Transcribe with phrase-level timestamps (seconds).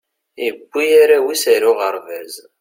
[0.47, 2.33] iwwi arraw is ar uɣerbaz